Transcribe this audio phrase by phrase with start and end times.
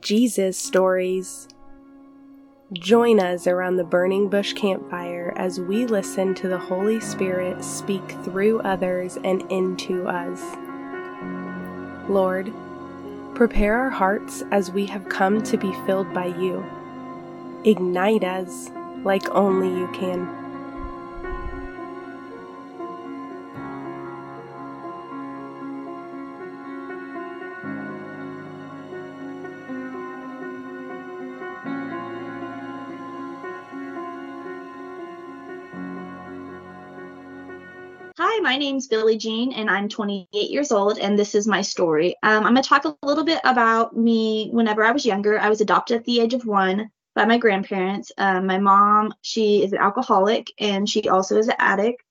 [0.00, 1.46] Jesus stories.
[2.72, 8.02] Join us around the burning bush campfire as we listen to the Holy Spirit speak
[8.24, 10.40] through others and into us.
[12.08, 12.50] Lord,
[13.34, 16.64] prepare our hearts as we have come to be filled by you.
[17.64, 18.70] Ignite us
[19.04, 20.43] like only you can.
[38.44, 42.14] My name's Billie Jean, and I'm 28 years old, and this is my story.
[42.22, 45.40] Um, I'm going to talk a little bit about me whenever I was younger.
[45.40, 48.12] I was adopted at the age of one by my grandparents.
[48.18, 52.02] Um, my mom, she is an alcoholic, and she also is an addict.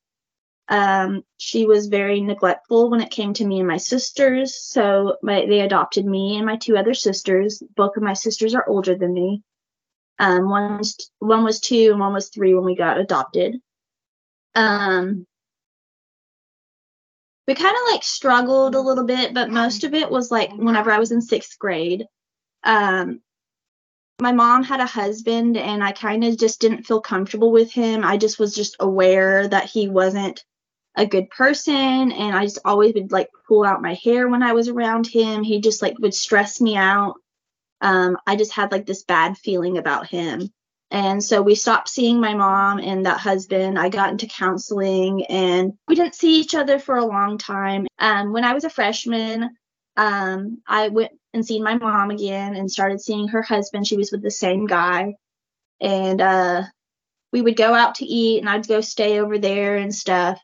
[0.69, 5.45] Um, she was very neglectful when it came to me and my sisters, so my,
[5.45, 7.61] they adopted me and my two other sisters.
[7.75, 9.43] Both of my sisters are older than me.
[10.17, 13.61] Um, one was one was two and one was three when we got adopted.
[14.55, 15.27] Um,
[17.47, 20.91] we kind of like struggled a little bit, but most of it was like whenever
[20.91, 22.05] I was in sixth grade.
[22.63, 23.21] Um,
[24.21, 28.03] my mom had a husband, and I kind of just didn't feel comfortable with him.
[28.05, 30.43] I just was just aware that he wasn't
[30.95, 34.53] a good person, and I just always would like pull out my hair when I
[34.53, 35.43] was around him.
[35.43, 37.15] He just like would stress me out.
[37.81, 40.49] Um, I just had like this bad feeling about him.
[40.93, 43.79] And so we stopped seeing my mom and that husband.
[43.79, 47.87] I got into counseling and we didn't see each other for a long time.
[47.97, 49.49] Um, when I was a freshman,
[49.97, 53.87] um, I went and seen my mom again and started seeing her husband.
[53.87, 55.15] She was with the same guy.
[55.81, 56.61] And uh,
[57.31, 60.39] we would go out to eat and I'd go stay over there and stuff.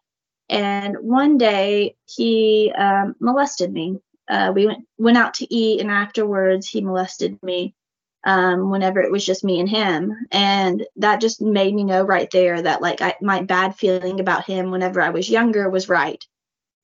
[0.49, 3.99] And one day he um, molested me.
[4.27, 7.75] Uh, we went went out to eat and afterwards he molested me
[8.25, 10.13] um, whenever it was just me and him.
[10.31, 14.45] And that just made me know right there that like I, my bad feeling about
[14.45, 16.23] him whenever I was younger was right.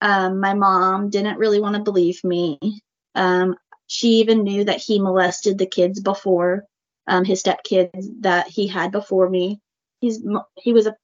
[0.01, 2.59] Um, my mom didn't really want to believe me.
[3.15, 3.55] Um,
[3.87, 6.65] she even knew that he molested the kids before,
[7.07, 9.61] um, his stepkids that he had before me.
[9.99, 10.21] He's
[10.57, 10.95] he was a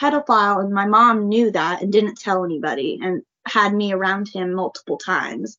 [0.00, 4.54] pedophile, and my mom knew that and didn't tell anybody, and had me around him
[4.54, 5.58] multiple times.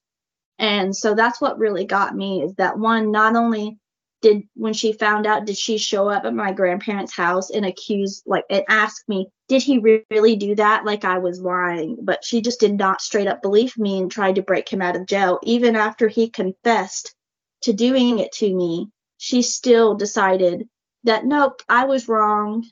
[0.60, 3.78] And so that's what really got me is that one, not only
[4.22, 8.24] did when she found out did she show up at my grandparents house and accuse
[8.26, 10.84] like and ask me did he really do that?
[10.86, 11.98] Like i was lying.
[12.02, 14.96] But she just did not straight up believe me and tried to break him out
[14.96, 15.40] of jail.
[15.44, 17.16] Even after he confessed
[17.62, 20.68] to doing it to me she still decided
[21.04, 22.66] that nope i was wrong.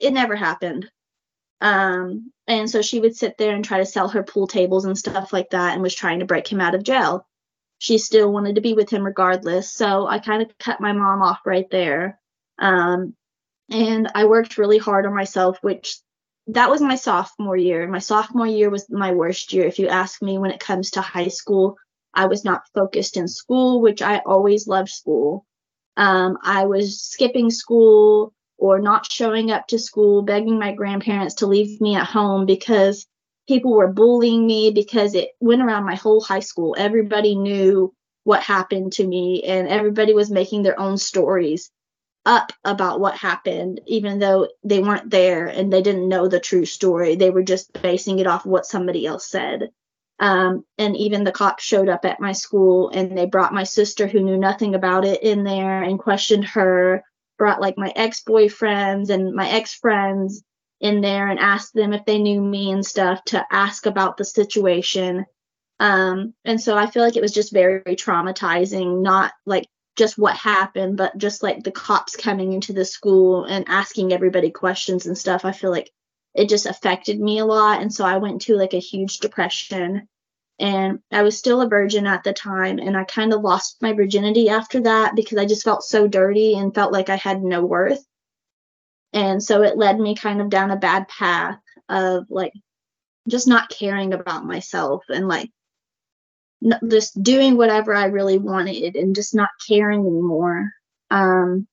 [0.00, 0.90] It never happened.
[1.60, 4.98] Um and so she would sit there and try to sell her pool tables and
[4.98, 7.26] stuff like that and was trying to break him out of jail
[7.84, 9.70] she still wanted to be with him regardless.
[9.70, 12.18] So I kind of cut my mom off right there.
[12.58, 13.14] Um,
[13.70, 15.98] and I worked really hard on myself, which
[16.46, 17.86] that was my sophomore year.
[17.86, 19.66] My sophomore year was my worst year.
[19.66, 21.76] If you ask me when it comes to high school,
[22.14, 25.44] I was not focused in school, which I always loved school.
[25.98, 31.46] Um, I was skipping school or not showing up to school, begging my grandparents to
[31.46, 33.06] leave me at home because
[33.46, 36.74] people were bullying me because it went around my whole high school.
[36.78, 37.94] Everybody knew
[38.24, 41.70] what happened to me, and everybody was making their own stories
[42.26, 46.64] up about what happened, even though they weren't there and they didn't know the true
[46.64, 47.16] story.
[47.16, 49.70] They were just basing it off what somebody else said.
[50.20, 54.06] Um, and even the cops showed up at my school and they brought my sister,
[54.06, 57.02] who knew nothing about it, in there and questioned her.
[57.36, 60.42] Brought like my ex boyfriends and my ex friends
[60.84, 64.24] in there and asked them if they knew me and stuff to ask about the
[64.24, 65.24] situation.
[65.80, 70.18] Um, and so I feel like it was just very, very traumatizing, not like just
[70.18, 75.06] what happened, but just like the cops coming into the school and asking everybody questions
[75.06, 75.46] and stuff.
[75.46, 75.90] I feel like
[76.34, 77.80] it just affected me a lot.
[77.80, 80.06] And so I went to like a huge depression.
[80.58, 82.78] And I was still a virgin at the time.
[82.78, 86.58] And I kind of lost my virginity after that because I just felt so dirty
[86.58, 88.04] and felt like I had no worth.
[89.14, 91.58] And so it led me kind of down a bad path
[91.88, 92.52] of like
[93.28, 95.50] just not caring about myself and like
[96.64, 100.72] n- just doing whatever I really wanted and just not caring anymore.
[101.10, 101.68] Um,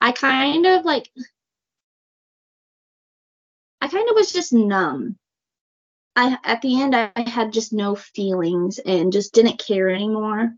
[0.00, 1.10] I kind of like,
[3.80, 5.16] I kind of was just numb.
[6.16, 10.54] I at the end I had just no feelings and just didn't care anymore.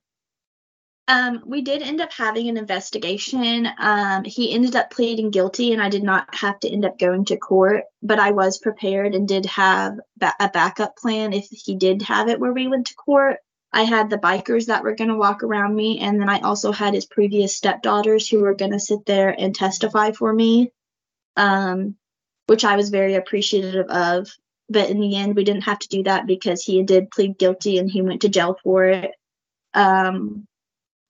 [1.08, 3.66] Um, we did end up having an investigation.
[3.78, 7.24] Um, he ended up pleading guilty, and I did not have to end up going
[7.26, 11.76] to court, but I was prepared and did have ba- a backup plan if he
[11.76, 13.38] did have it where we went to court.
[13.72, 16.72] I had the bikers that were going to walk around me, and then I also
[16.72, 20.72] had his previous stepdaughters who were going to sit there and testify for me,
[21.36, 21.96] um,
[22.48, 24.30] which I was very appreciative of.
[24.68, 27.78] But in the end, we didn't have to do that because he did plead guilty
[27.78, 29.12] and he went to jail for it.
[29.72, 30.47] Um,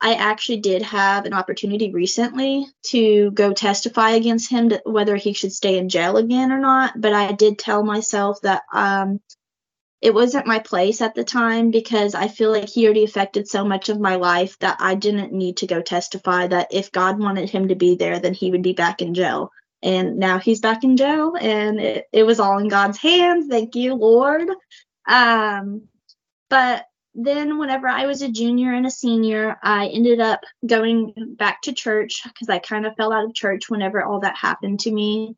[0.00, 5.32] I actually did have an opportunity recently to go testify against him to whether he
[5.32, 7.00] should stay in jail again or not.
[7.00, 9.20] But I did tell myself that um,
[10.00, 13.64] it wasn't my place at the time because I feel like he already affected so
[13.64, 17.50] much of my life that I didn't need to go testify that if God wanted
[17.50, 19.50] him to be there, then he would be back in jail.
[19.82, 23.48] And now he's back in jail and it, it was all in God's hands.
[23.48, 24.48] Thank you, Lord.
[25.08, 25.88] Um,
[26.48, 26.86] but
[27.20, 31.72] then whenever I was a junior and a senior, I ended up going back to
[31.72, 35.34] church because I kind of fell out of church whenever all that happened to me.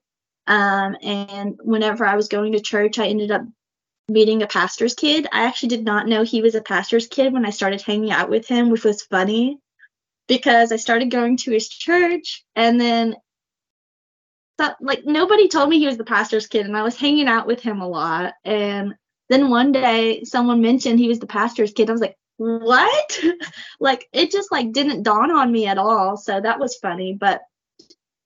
[0.46, 3.42] Um, and whenever I was going to church, I ended up
[4.10, 5.26] meeting a pastor's kid.
[5.32, 8.28] I actually did not know he was a pastor's kid when I started hanging out
[8.28, 9.58] with him, which was funny
[10.28, 13.16] because I started going to his church and then
[14.58, 17.46] thought like nobody told me he was the pastor's kid and I was hanging out
[17.46, 18.94] with him a lot and
[19.30, 21.88] then one day someone mentioned he was the pastor's kid.
[21.88, 23.20] I was like, what?
[23.80, 26.16] like it just like didn't dawn on me at all.
[26.16, 27.16] So that was funny.
[27.18, 27.40] But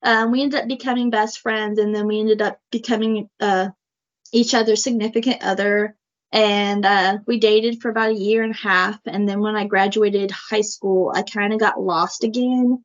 [0.02, 3.68] um, we ended up becoming best friends and then we ended up becoming uh,
[4.32, 5.94] each other's significant other
[6.32, 9.64] and uh, we dated for about a year and a half and then when i
[9.64, 12.82] graduated high school i kind of got lost again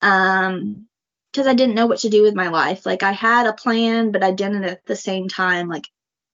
[0.00, 0.86] um
[1.30, 4.10] because i didn't know what to do with my life like i had a plan
[4.10, 5.86] but i didn't at the same time like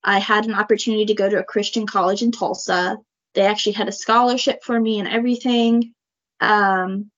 [0.04, 2.98] i had an opportunity to go to a christian college in tulsa
[3.34, 5.92] they actually had a scholarship for me and everything
[6.40, 7.10] um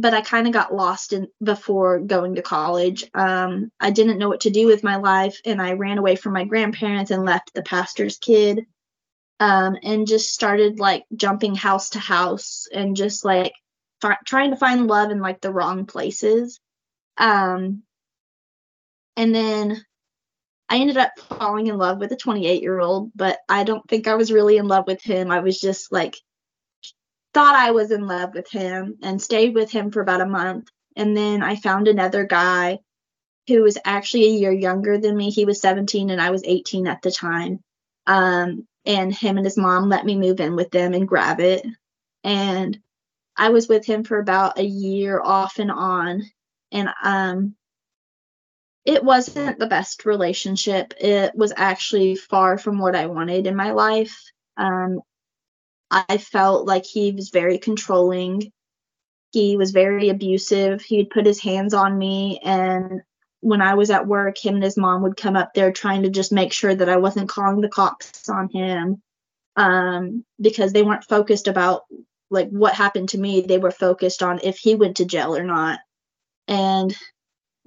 [0.00, 3.04] but I kind of got lost in before going to college.
[3.14, 6.34] Um, I didn't know what to do with my life, and I ran away from
[6.34, 8.66] my grandparents and left the pastor's kid,
[9.40, 13.52] um, and just started like jumping house to house and just like
[14.24, 16.60] trying to find love in like the wrong places.
[17.16, 17.82] Um,
[19.16, 19.84] and then
[20.68, 24.06] I ended up falling in love with a 28 year old, but I don't think
[24.06, 25.30] I was really in love with him.
[25.30, 26.16] I was just like
[27.32, 30.68] thought I was in love with him and stayed with him for about a month.
[30.96, 32.80] And then I found another guy
[33.46, 35.30] who was actually a year younger than me.
[35.30, 37.60] He was 17 and I was 18 at the time.
[38.06, 41.64] Um, and him and his mom let me move in with them in Gravette.
[42.24, 42.78] And
[43.36, 46.22] I was with him for about a year off and on.
[46.72, 47.54] And um,
[48.88, 50.94] it wasn't the best relationship.
[50.98, 54.18] It was actually far from what I wanted in my life.
[54.56, 55.02] Um,
[55.90, 58.50] I felt like he was very controlling.
[59.30, 60.80] He was very abusive.
[60.80, 62.40] He'd put his hands on me.
[62.42, 63.02] And
[63.40, 66.08] when I was at work, him and his mom would come up there trying to
[66.08, 69.02] just make sure that I wasn't calling the cops on him
[69.56, 71.82] um, because they weren't focused about
[72.30, 73.42] like what happened to me.
[73.42, 75.78] They were focused on if he went to jail or not.
[76.46, 76.96] And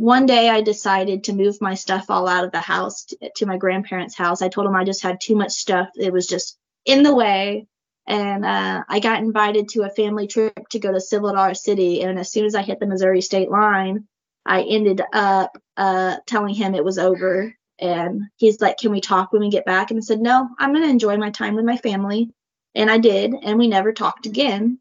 [0.01, 3.45] one day I decided to move my stuff all out of the house to, to
[3.45, 4.41] my grandparents' house.
[4.41, 5.89] I told them I just had too much stuff.
[5.95, 7.67] It was just in the way
[8.07, 12.01] and uh, I got invited to a family trip to go to Silver Dollar City.
[12.01, 14.07] And as soon as I hit the Missouri state line,
[14.45, 17.55] I ended up uh, telling him it was over.
[17.79, 19.91] And he's like, Can we talk when we get back?
[19.91, 22.31] And I said, No, I'm going to enjoy my time with my family.
[22.73, 23.33] And I did.
[23.43, 24.79] And we never talked again.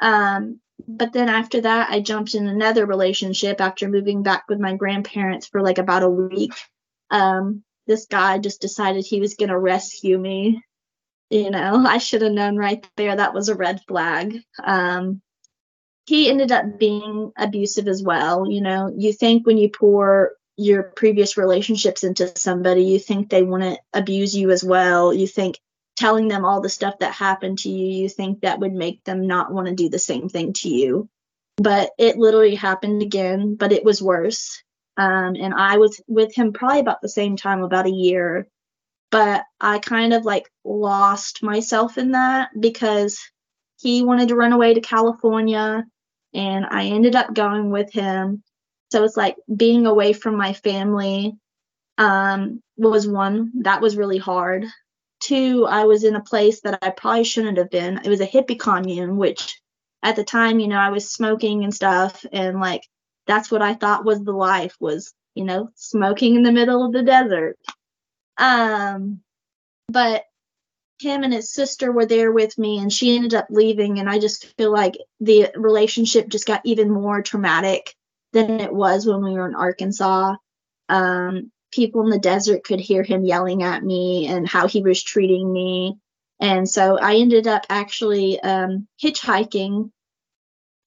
[0.00, 4.74] Um, but then after that, I jumped in another relationship after moving back with my
[4.74, 6.52] grandparents for like about a week.
[7.10, 10.62] Um, this guy just decided he was going to rescue me
[11.30, 11.76] you know?
[11.86, 14.38] I should have known right there that was a red flag.
[14.62, 15.20] Um,
[16.06, 18.92] he ended up being abusive as well you know?
[18.96, 23.78] You think when you pour your previous relationships into somebody you think they want to
[23.92, 25.14] abuse you as well.
[25.14, 25.58] You think
[25.98, 29.26] telling them all the stuff that happened to you you think that would make them
[29.26, 31.08] not want to do the same thing to you
[31.56, 34.62] but it literally happened again but it was worse
[34.96, 38.48] um, and i was with him probably about the same time about a year
[39.10, 43.18] but I kind of like lost myself in that because
[43.80, 45.84] he wanted to run away to California
[46.34, 48.42] and I ended up going with him.
[48.90, 51.36] So it's like being away from my family
[51.96, 54.66] um, was one that was really hard.
[55.20, 58.00] Two, I was in a place that I probably shouldn't have been.
[58.04, 59.60] It was a hippie commune, which
[60.02, 62.82] at the time, you know, I was smoking and stuff, and like
[63.26, 66.92] that's what I thought was the life was, you know, smoking in the middle of
[66.92, 67.56] the desert.
[68.38, 69.20] Um,
[69.88, 70.24] but
[71.00, 74.18] him and his sister were there with me and she ended up leaving and i
[74.18, 77.94] just feel like the relationship just got even more traumatic
[78.32, 80.34] than it was when we were in arkansas
[80.88, 85.02] um, people in the desert could hear him yelling at me and how he was
[85.02, 85.96] treating me
[86.40, 89.90] And so I ended up actually um, hitchhiking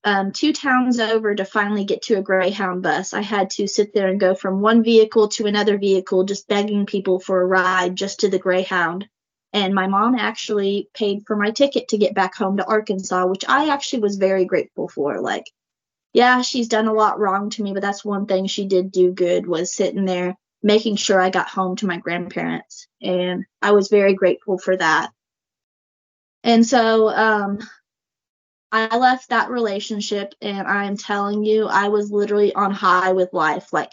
[0.04, 3.14] um, two towns over to finally get to a Greyhound bus.
[3.14, 6.86] I had to sit there and go from one vehicle to another vehicle, just begging
[6.88, 9.08] people for a ride just to the Greyhound.
[9.54, 13.46] And my mom actually paid for my ticket to get back home to Arkansas, which
[13.48, 15.22] I actually was very grateful for.
[15.22, 15.46] Like,
[16.14, 19.14] yeah, she's done a lot wrong to me, but that's one thing she did do
[19.14, 22.88] good was sitting there making sure I got home to my grandparents.
[23.01, 25.12] And I was very grateful for that.
[26.44, 27.60] And so um,
[28.72, 33.74] I left that relationship, and I'm telling you, I was literally on high with life.
[33.74, 33.91] Like,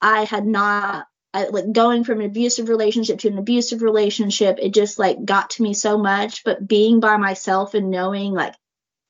[0.00, 4.72] I had not, I, like, going from an abusive relationship to an abusive relationship, it
[4.72, 6.44] just like got to me so much.
[6.44, 8.54] But being by myself and knowing, like,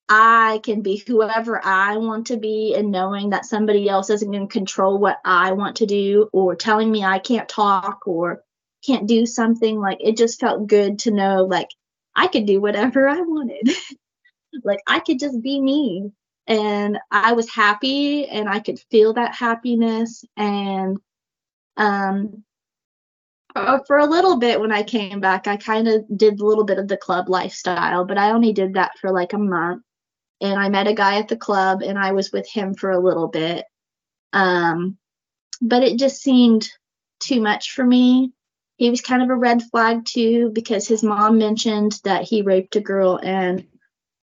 [0.08, 4.48] I can be whoever I want to be, and knowing that somebody else isn't going
[4.48, 8.42] to control what I want to do, or telling me I can't talk or
[8.84, 11.68] can't do something, like, it just felt good to know, like,
[12.14, 13.68] I could do whatever I wanted.
[14.64, 16.12] like I could just be me.
[16.46, 20.24] And I was happy and I could feel that happiness.
[20.36, 20.98] And
[21.76, 22.44] um
[23.54, 26.64] uh, for a little bit when I came back, I kind of did a little
[26.64, 29.82] bit of the club lifestyle, but I only did that for like a month.
[30.40, 33.00] And I met a guy at the club and I was with him for a
[33.00, 33.64] little bit.
[34.32, 34.98] Um,
[35.62, 36.68] but it just seemed
[37.20, 38.32] too much for me
[38.76, 42.76] he was kind of a red flag too because his mom mentioned that he raped
[42.76, 43.66] a girl and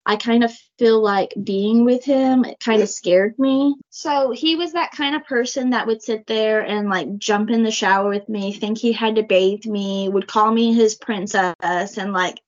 [0.04, 3.76] I kind of feel like being with him it kind of scared me.
[3.90, 7.62] So he was that kind of person that would sit there and like jump in
[7.62, 11.54] the shower with me, think he had to bathe me, would call me his princess
[11.62, 12.40] and like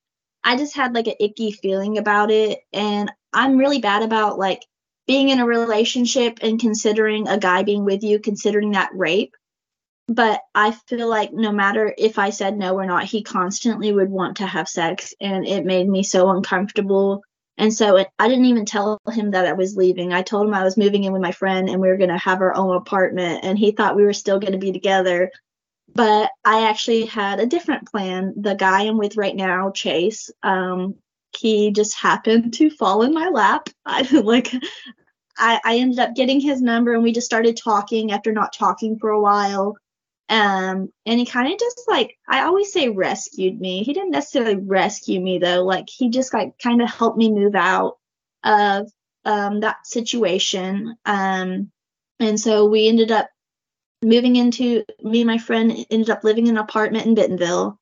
[0.43, 4.65] I just had like an icky feeling about it and I'm really bad about like
[5.07, 9.35] being in a relationship and considering a guy being with you considering that rape
[10.09, 14.11] but I feel like no matter if I said no or not, he constantly would
[14.11, 17.23] want to have sex, and it made me so uncomfortable.
[17.57, 20.13] And so it, I didn't even tell him that I was leaving.
[20.13, 22.19] I told him I was moving in with my friend and we were going to
[22.19, 25.31] have our own apartment, and he thought we were still going to be together.
[25.95, 28.35] But I actually had a different plan.
[28.37, 30.97] The guy I'm with right now, Chase, um,
[31.37, 33.69] he just happened to fall in my lap.
[33.87, 34.53] I like
[35.39, 38.99] I, I ended up getting his number and we just started talking after not talking
[38.99, 39.77] for a while
[40.33, 43.83] um, and he kind of just like I always say rescued me.
[43.83, 45.63] He didn't necessarily rescue me though.
[45.63, 47.99] Like he just like kind of helped me move out
[48.43, 48.91] of
[49.27, 50.97] um, that situation.
[51.05, 51.71] Um,
[52.19, 53.29] and so we ended up
[54.03, 57.79] moving into me and my friend ended up living in an apartment in Bentonville.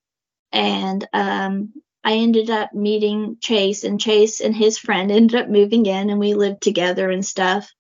[0.51, 5.87] And um, I ended up meeting Chase, and Chase and his friend ended up moving
[5.87, 7.71] in, and we lived together and stuff.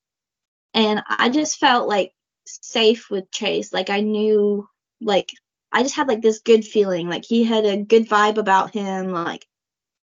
[0.75, 2.12] And I just felt like
[2.47, 3.73] safe with Chase.
[3.73, 4.69] Like I knew
[5.00, 5.31] like
[5.73, 7.09] I just had like this good feeling.
[7.09, 9.11] Like he had a good vibe about him.
[9.11, 9.47] Like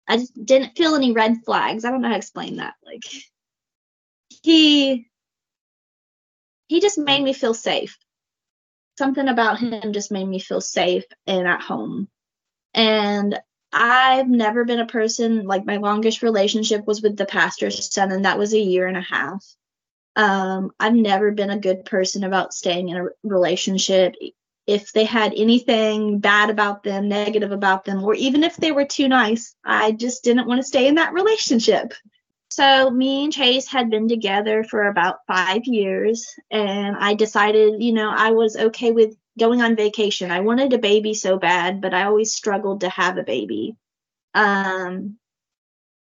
[0.09, 1.85] I just didn't feel any red flags.
[1.85, 2.75] I don't know how to explain that.
[2.85, 3.03] Like
[4.43, 5.09] he
[6.69, 7.99] he just made me feel safe.
[8.99, 12.09] Something about him just made me feel safe and at home.
[12.75, 13.39] And
[13.73, 18.25] I've never been a person like my longest relationship was with the pastor's son, and
[18.25, 19.45] that was a year and a half.
[20.15, 24.15] Um, I've never been a good person about staying in a relationship.
[24.67, 28.87] If they had anything bad about them, negative about them, or even if they were
[28.87, 31.93] too nice, I just didn't want to stay in that relationship.
[32.51, 37.93] So, me and Chase had been together for about five years, and I decided, you
[37.93, 40.31] know, I was okay with going on vacation.
[40.31, 43.77] I wanted a baby so bad, but I always struggled to have a baby.
[44.35, 45.19] Um,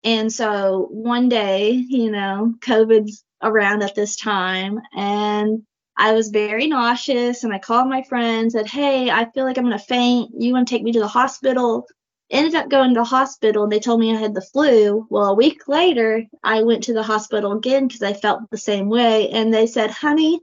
[0.04, 5.62] and so one day, you know, COVID's around at this time and
[5.96, 9.64] I was very nauseous and I called my friend, said, Hey, I feel like I'm
[9.64, 10.30] gonna faint.
[10.38, 11.86] You wanna take me to the hospital?
[12.30, 15.06] Ended up going to the hospital and they told me I had the flu.
[15.10, 18.88] Well, a week later, I went to the hospital again because I felt the same
[18.88, 19.30] way.
[19.30, 20.40] And they said, Honey,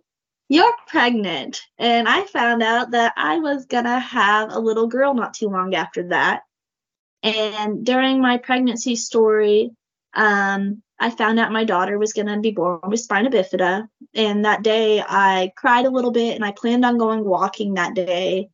[0.49, 1.61] you're pregnant.
[1.77, 5.75] And I found out that I was gonna have a little girl not too long
[5.75, 6.43] after that.
[7.23, 9.71] And during my pregnancy story,
[10.13, 13.87] um, I found out my daughter was going to be born with spina bifida.
[14.13, 17.95] And that day I cried a little bit and I planned on going walking that
[17.95, 18.49] day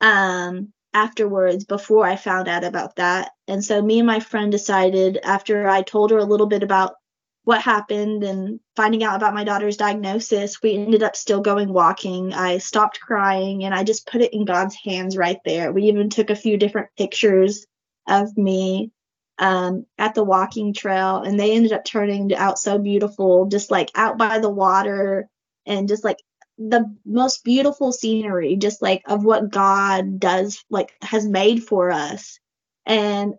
[0.00, 3.32] um, afterwards before I found out about that.
[3.48, 6.94] And so me and my friend decided after I told her a little bit about
[7.44, 12.32] what happened and finding out about my daughter's diagnosis, we ended up still going walking.
[12.32, 15.70] I stopped crying and I just put it in God's hands right there.
[15.70, 17.66] We even took a few different pictures
[18.08, 18.90] of me
[19.38, 23.90] um, at the walking trail, and they ended up turning out so beautiful, just like
[23.94, 25.28] out by the water
[25.66, 26.18] and just like
[26.56, 32.38] the most beautiful scenery, just like of what God does, like has made for us.
[32.86, 33.34] And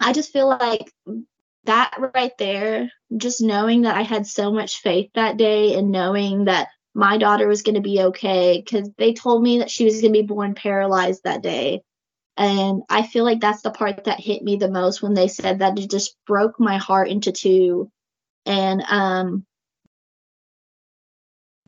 [0.00, 0.92] I just feel like
[1.68, 6.46] that right there, just knowing that I had so much faith that day and knowing
[6.46, 10.00] that my daughter was going to be okay because they told me that she was
[10.00, 11.82] going to be born paralyzed that day.
[12.36, 15.58] And I feel like that's the part that hit me the most when they said
[15.58, 17.90] that it just broke my heart into two.
[18.46, 19.44] And um,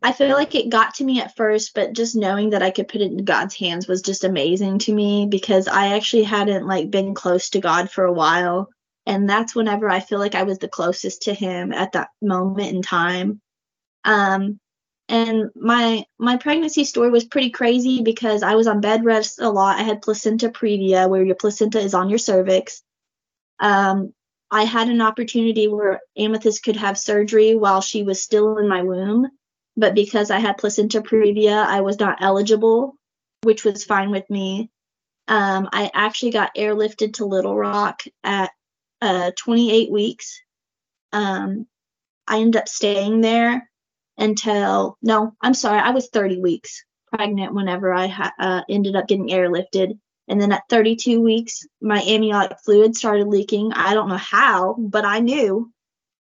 [0.01, 2.87] I feel like it got to me at first, but just knowing that I could
[2.87, 6.89] put it in God's hands was just amazing to me because I actually hadn't like
[6.89, 8.69] been close to God for a while.
[9.05, 12.75] And that's whenever I feel like I was the closest to him at that moment
[12.75, 13.41] in time.
[14.03, 14.59] Um,
[15.09, 19.49] and my my pregnancy story was pretty crazy because I was on bed rest a
[19.49, 19.77] lot.
[19.77, 22.81] I had placenta previa, where your placenta is on your cervix.
[23.59, 24.13] Um,
[24.49, 28.83] I had an opportunity where Amethyst could have surgery while she was still in my
[28.83, 29.27] womb,
[29.75, 32.95] but because I had placenta previa, I was not eligible,
[33.43, 34.69] which was fine with me.
[35.27, 38.51] Um, I actually got airlifted to Little Rock at
[39.01, 40.41] uh, 28 weeks.
[41.11, 41.67] Um,
[42.27, 43.69] I ended up staying there
[44.17, 49.07] until no, I'm sorry, I was 30 weeks pregnant whenever I ha- uh, ended up
[49.07, 49.97] getting airlifted.
[50.27, 53.73] And then at 32 weeks, my amniotic fluid started leaking.
[53.73, 55.71] I don't know how, but I knew.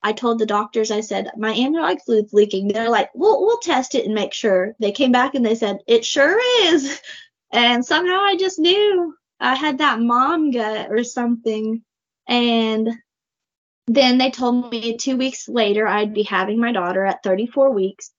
[0.02, 2.68] I told the doctors, I said, my amniotic fluid's leaking.
[2.68, 4.74] They're like, we'll, we'll test it and make sure.
[4.80, 7.00] They came back and they said, it sure is.
[7.52, 11.82] And somehow I just knew I had that mom gut or something.
[12.30, 12.88] And
[13.88, 18.12] then they told me two weeks later I'd be having my daughter at 34 weeks.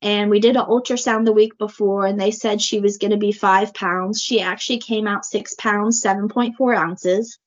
[0.00, 3.16] And we did an ultrasound the week before, and they said she was going to
[3.16, 4.22] be five pounds.
[4.22, 7.38] She actually came out six pounds, 7.4 ounces,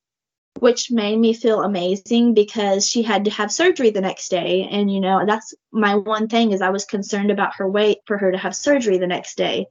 [0.60, 4.68] which made me feel amazing because she had to have surgery the next day.
[4.70, 8.18] And, you know, that's my one thing is I was concerned about her weight for
[8.18, 9.66] her to have surgery the next day.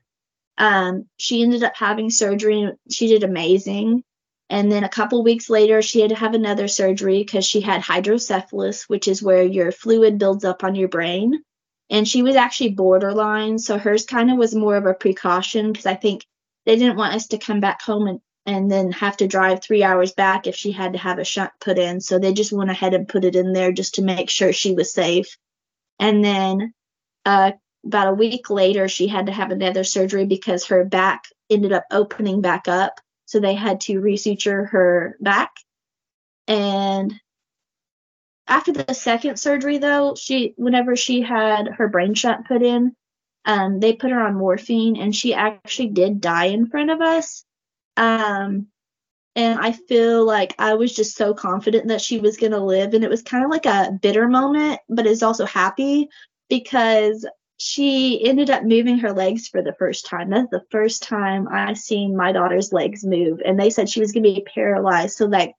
[0.58, 2.72] Um, she ended up having surgery.
[2.89, 4.03] She did amazing.
[4.51, 7.81] And then a couple weeks later, she had to have another surgery because she had
[7.81, 11.42] hydrocephalus, which is where your fluid builds up on your brain.
[11.90, 13.59] And she was actually borderline.
[13.59, 16.25] So hers kind of was more of a precaution because I think
[16.66, 19.83] they didn't want us to come back home and, and then have to drive three
[19.83, 22.01] hours back if she had to have a shunt put in.
[22.01, 24.74] So they just went ahead and put it in there just to make sure she
[24.74, 25.37] was safe.
[25.98, 26.74] And then
[27.25, 27.53] uh,
[27.85, 31.85] about a week later, she had to have another surgery because her back ended up
[31.90, 33.00] opening back up
[33.31, 35.51] so they had to resuture her back.
[36.50, 37.13] And
[38.46, 42.94] after the second surgery, though, she whenever she had her brain shunt put in,
[43.46, 47.46] um, they put her on morphine, and she actually did die in front of us.
[47.96, 48.67] Um,
[49.37, 52.94] and I feel like I was just so confident that she was going to live,
[52.94, 56.09] and it was kind of like a bitter moment, but it's also happy
[56.50, 57.25] because
[57.62, 60.32] she ended up moving her legs for the first time.
[60.32, 63.40] That's the first time I seen my daughter's legs move.
[63.46, 65.16] And they said she was gonna be paralyzed.
[65.16, 65.54] So like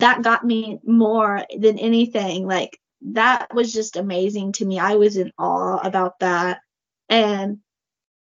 [0.00, 2.48] that got me more than anything.
[2.48, 2.80] Like
[3.12, 4.80] that was just amazing to me.
[4.80, 6.62] I was in awe about that.
[7.08, 7.58] And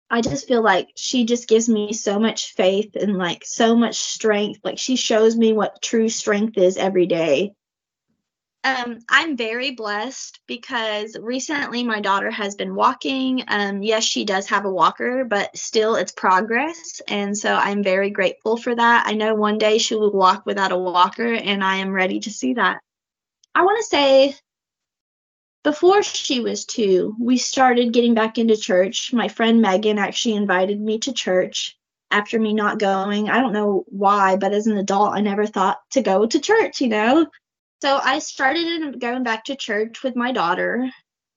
[0.08, 3.96] I just feel like she just gives me so much faith and like so much
[3.96, 4.60] strength.
[4.62, 7.52] Like she shows me what true strength is every day.
[8.68, 13.42] Um, I'm very blessed because recently my daughter has been walking.
[13.48, 17.00] Um, yes, she does have a walker, but still it's progress.
[17.08, 19.06] And so I'm very grateful for that.
[19.06, 22.30] I know one day she will walk without a walker, and I am ready to
[22.30, 22.80] see that.
[23.54, 24.36] I want to say
[25.64, 29.14] before she was two, we started getting back into church.
[29.14, 31.78] My friend Megan actually invited me to church
[32.10, 33.30] after me not going.
[33.30, 36.82] I don't know why, but as an adult, I never thought to go to church,
[36.82, 37.28] you know?
[37.80, 40.90] So I started going back to church with my daughter,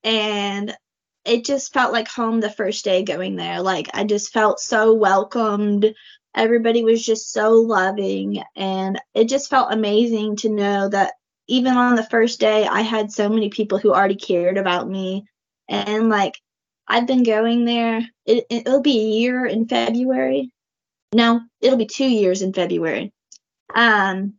[0.03, 0.75] and
[1.23, 3.61] it just felt like home the first day going there.
[3.61, 5.93] Like I just felt so welcomed.
[6.35, 11.13] Everybody was just so loving, and it just felt amazing to know that
[11.47, 15.25] even on the first day, I had so many people who already cared about me.
[15.67, 16.39] And like,
[16.87, 20.51] I've been going there, it, it'll be a year in February.
[21.13, 23.11] No, it'll be two years in February.
[23.75, 24.35] Um,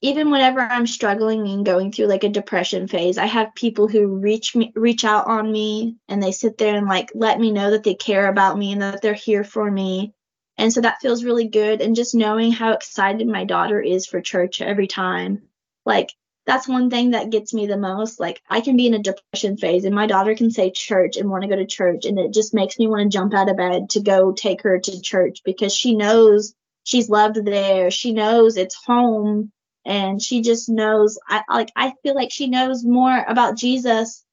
[0.00, 4.06] even whenever I'm struggling and going through like a depression phase, I have people who
[4.06, 7.72] reach me reach out on me and they sit there and like let me know
[7.72, 10.14] that they care about me and that they're here for me.
[10.56, 14.20] And so that feels really good and just knowing how excited my daughter is for
[14.20, 15.42] church every time.
[15.84, 16.12] Like
[16.46, 18.20] that's one thing that gets me the most.
[18.20, 21.28] Like I can be in a depression phase and my daughter can say church and
[21.28, 23.56] want to go to church and it just makes me want to jump out of
[23.56, 27.90] bed to go take her to church because she knows she's loved there.
[27.90, 29.50] She knows it's home
[29.84, 34.24] and she just knows I like I feel like she knows more about Jesus,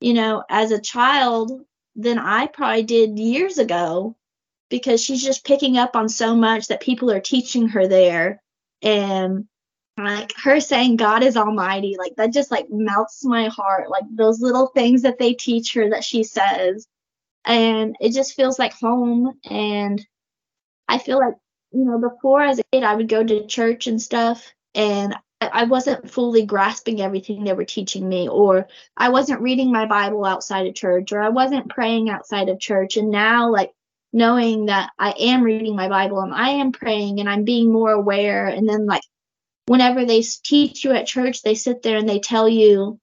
[0.00, 1.52] you know, as a child
[1.96, 4.16] than I probably did years ago
[4.68, 8.40] because she's just picking up on so much that people are teaching her there
[8.82, 9.46] and
[9.98, 13.90] like her saying God is almighty, like that just like melts my heart.
[13.90, 16.86] Like those little things that they teach her that she says.
[17.44, 19.38] And it just feels like home.
[19.48, 20.04] And
[20.88, 21.34] I feel like,
[21.72, 25.64] you know, before as a kid, I would go to church and stuff, and I
[25.64, 30.66] wasn't fully grasping everything they were teaching me, or I wasn't reading my Bible outside
[30.66, 32.98] of church, or I wasn't praying outside of church.
[32.98, 33.72] And now, like,
[34.12, 37.90] knowing that I am reading my Bible and I am praying and I'm being more
[37.90, 39.02] aware, and then, like,
[39.66, 43.00] whenever they teach you at church, they sit there and they tell you,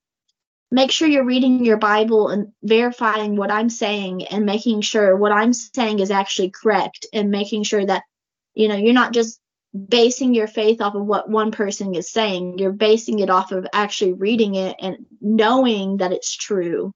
[0.70, 5.32] make sure you're reading your Bible and verifying what I'm saying and making sure what
[5.32, 8.04] I'm saying is actually correct and making sure that,
[8.54, 9.40] you know, you're not just
[9.88, 12.58] basing your faith off of what one person is saying.
[12.58, 16.92] You're basing it off of actually reading it and knowing that it's true,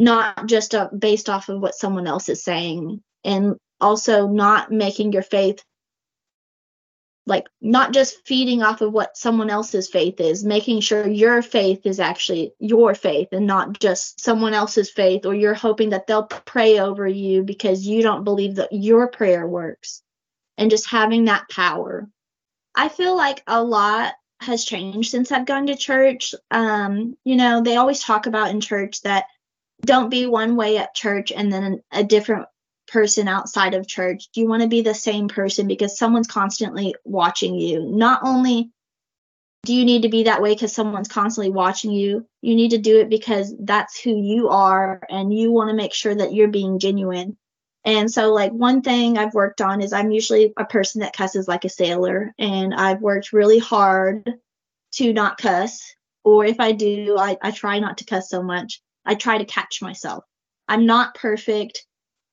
[0.00, 3.02] not just uh, based off of what someone else is saying.
[3.24, 5.62] And also not making your faith
[7.26, 11.86] like not just feeding off of what someone else's faith is, making sure your faith
[11.86, 16.24] is actually your faith and not just someone else's faith, or you're hoping that they'll
[16.24, 20.02] pray over you because you don't believe that your prayer works.
[20.56, 22.08] And just having that power
[22.74, 26.34] I feel like a lot has changed since I've gone to church.
[26.50, 29.24] Um, you know, they always talk about in church that
[29.82, 32.46] don't be one way at church and then a different
[32.88, 34.28] person outside of church.
[34.34, 37.88] You want to be the same person because someone's constantly watching you.
[37.88, 38.70] Not only
[39.64, 42.78] do you need to be that way because someone's constantly watching you, you need to
[42.78, 46.48] do it because that's who you are and you want to make sure that you're
[46.48, 47.38] being genuine.
[47.84, 51.46] And so, like, one thing I've worked on is I'm usually a person that cusses
[51.46, 54.34] like a sailor, and I've worked really hard
[54.94, 55.82] to not cuss.
[56.24, 58.80] Or if I do, I, I try not to cuss so much.
[59.04, 60.24] I try to catch myself.
[60.66, 61.84] I'm not perfect.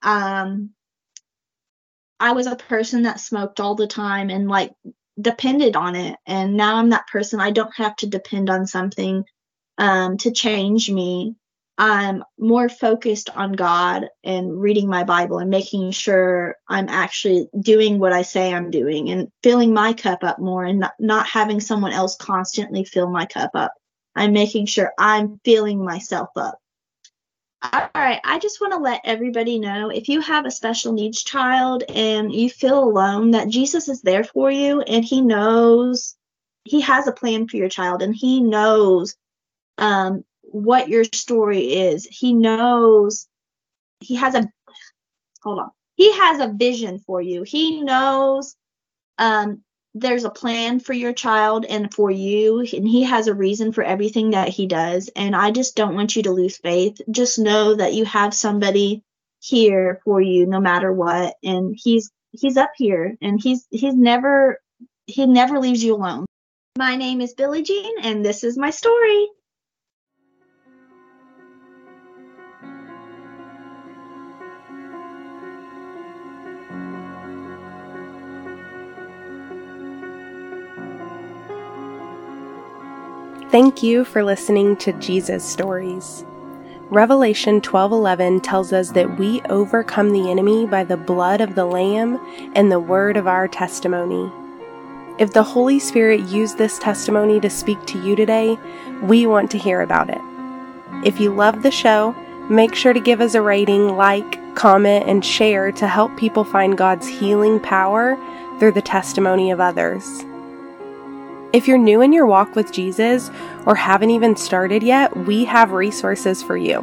[0.01, 0.71] Um,
[2.19, 4.71] I was a person that smoked all the time and like
[5.19, 6.17] depended on it.
[6.25, 7.41] And now I'm that person.
[7.41, 9.25] I don't have to depend on something
[9.77, 11.35] um, to change me.
[11.81, 17.97] I'm more focused on God and reading my Bible and making sure I'm actually doing
[17.97, 21.59] what I say I'm doing and filling my cup up more and not, not having
[21.59, 23.73] someone else constantly fill my cup up.
[24.15, 26.59] I'm making sure I'm filling myself up.
[27.63, 31.23] All right, I just want to let everybody know if you have a special needs
[31.23, 36.15] child and you feel alone, that Jesus is there for you and He knows
[36.63, 39.15] He has a plan for your child and He knows
[39.79, 42.05] um, what your story is.
[42.05, 43.27] He knows
[43.99, 44.49] he has a
[45.41, 45.71] hold on.
[45.95, 47.43] He has a vision for you.
[47.43, 48.55] He knows
[49.17, 53.73] um there's a plan for your child and for you and he has a reason
[53.73, 57.01] for everything that he does and I just don't want you to lose faith.
[57.09, 59.03] Just know that you have somebody
[59.39, 64.59] here for you no matter what and he's he's up here and he's he's never
[65.07, 66.25] he never leaves you alone.
[66.77, 69.27] My name is Billie Jean and this is my story.
[83.51, 86.23] Thank you for listening to Jesus Stories.
[86.89, 92.17] Revelation 12:11 tells us that we overcome the enemy by the blood of the lamb
[92.55, 94.31] and the word of our testimony.
[95.17, 98.57] If the Holy Spirit used this testimony to speak to you today,
[99.03, 100.21] we want to hear about it.
[101.03, 102.15] If you love the show,
[102.49, 106.77] make sure to give us a rating, like, comment, and share to help people find
[106.77, 108.17] God's healing power
[108.59, 110.23] through the testimony of others.
[111.53, 113.29] If you're new in your walk with Jesus
[113.65, 116.81] or haven't even started yet, we have resources for you.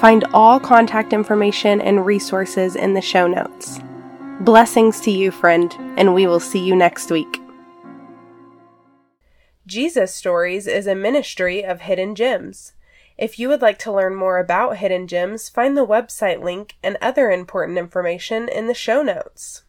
[0.00, 3.78] Find all contact information and resources in the show notes.
[4.40, 7.40] Blessings to you, friend, and we will see you next week.
[9.66, 12.72] Jesus Stories is a ministry of Hidden Gems.
[13.16, 16.98] If you would like to learn more about Hidden Gems, find the website link and
[17.00, 19.62] other important information in the show notes.